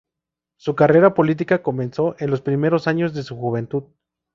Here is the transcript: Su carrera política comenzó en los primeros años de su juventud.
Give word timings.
Su 0.57 0.73
carrera 0.73 1.13
política 1.13 1.61
comenzó 1.61 2.15
en 2.17 2.31
los 2.31 2.41
primeros 2.41 2.87
años 2.87 3.13
de 3.13 3.21
su 3.21 3.37
juventud. 3.37 3.83